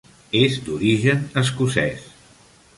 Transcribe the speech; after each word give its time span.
És 0.39 0.55
d'origen 0.69 1.21
escocès. 1.45 2.11